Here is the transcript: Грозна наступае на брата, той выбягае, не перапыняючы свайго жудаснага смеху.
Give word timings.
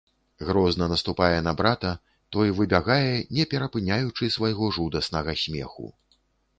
Грозна 0.47 0.87
наступае 0.93 1.35
на 1.47 1.53
брата, 1.59 1.91
той 2.37 2.55
выбягае, 2.61 3.13
не 3.39 3.47
перапыняючы 3.55 4.35
свайго 4.39 4.75
жудаснага 4.81 5.41
смеху. 5.45 5.97